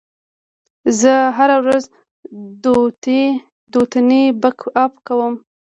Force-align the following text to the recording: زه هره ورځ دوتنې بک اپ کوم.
زه 0.99 1.13
هره 1.37 1.57
ورځ 1.63 1.83
دوتنې 3.73 4.23
بک 4.41 4.59
اپ 4.83 4.93
کوم. 5.07 5.33